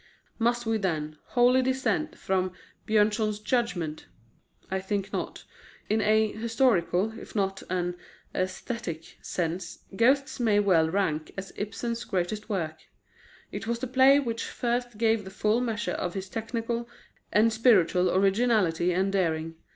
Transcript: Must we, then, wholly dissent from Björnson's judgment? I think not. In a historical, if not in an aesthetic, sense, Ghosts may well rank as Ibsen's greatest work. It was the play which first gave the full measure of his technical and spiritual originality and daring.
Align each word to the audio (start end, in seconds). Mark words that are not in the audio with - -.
Must 0.39 0.65
we, 0.65 0.77
then, 0.79 1.19
wholly 1.25 1.61
dissent 1.61 2.17
from 2.17 2.53
Björnson's 2.87 3.37
judgment? 3.37 4.07
I 4.71 4.79
think 4.79 5.13
not. 5.13 5.43
In 5.91 6.01
a 6.01 6.31
historical, 6.31 7.13
if 7.19 7.35
not 7.35 7.61
in 7.61 7.67
an 7.77 7.97
aesthetic, 8.33 9.19
sense, 9.21 9.83
Ghosts 9.95 10.39
may 10.39 10.59
well 10.59 10.89
rank 10.89 11.31
as 11.37 11.53
Ibsen's 11.55 12.03
greatest 12.03 12.49
work. 12.49 12.77
It 13.51 13.67
was 13.67 13.77
the 13.77 13.85
play 13.85 14.19
which 14.19 14.43
first 14.45 14.97
gave 14.97 15.23
the 15.23 15.29
full 15.29 15.61
measure 15.61 15.91
of 15.91 16.15
his 16.15 16.29
technical 16.29 16.89
and 17.31 17.53
spiritual 17.53 18.09
originality 18.09 18.91
and 18.91 19.13
daring. 19.13 19.53